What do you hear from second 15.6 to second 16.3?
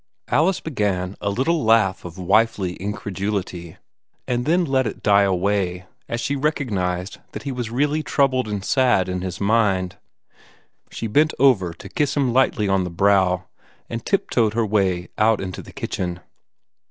the kitchen.